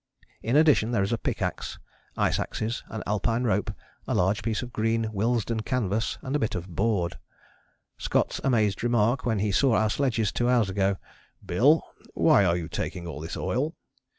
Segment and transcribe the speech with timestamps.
[0.41, 1.77] In addition there is a pickaxe,
[2.17, 3.69] ice axes, an Alpine rope,
[4.07, 7.19] a large piece of green Willesden canvas and a bit of board.
[7.99, 10.97] Scott's amazed remark when he saw our sledges two hours ago,
[11.45, 11.83] "Bill,
[12.15, 13.75] why are you taking all this oil?"